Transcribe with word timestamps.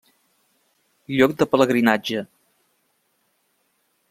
Lloc 1.19 1.37
de 1.41 1.49
pelegrinatge. 1.51 2.25